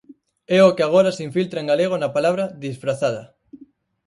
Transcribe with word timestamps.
É 0.57 0.59
o 0.67 0.73
que 0.75 0.85
agora 0.87 1.15
se 1.15 1.25
infiltra 1.29 1.57
en 1.61 1.69
galego 1.71 1.95
na 1.97 2.13
palabra 2.15 2.43
"disfrazada". 2.65 3.23